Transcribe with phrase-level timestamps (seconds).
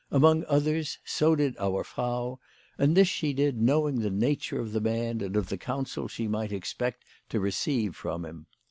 [0.09, 2.39] Among others so did our Frau,
[2.75, 6.27] and this she did knowing the nature of the man and of the counsel she
[6.27, 8.47] might expect to receive from him.